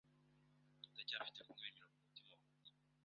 [0.91, 2.71] ndacyafite kumwenyura mumutima wanjye